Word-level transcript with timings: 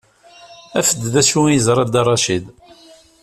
Af-d 0.79 1.01
d 1.13 1.15
acu 1.21 1.39
ay 1.45 1.53
yeẓra 1.57 1.83
Dda 1.87 2.01
Racid. 2.07 2.45